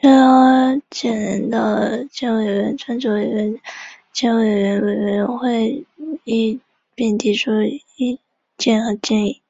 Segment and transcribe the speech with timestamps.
[0.00, 1.58] 最高检领导、
[2.10, 3.60] 检委会专职委员、
[4.10, 5.86] 检委会委员出席会
[6.24, 6.60] 议
[6.94, 7.60] 并提出
[7.98, 8.18] 意
[8.56, 9.42] 见建议